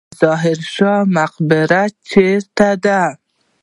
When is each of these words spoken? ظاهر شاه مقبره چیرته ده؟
ظاهر 0.21 0.57
شاه 0.75 1.03
مقبره 1.17 1.81
چیرته 2.09 2.69
ده؟ 2.83 3.01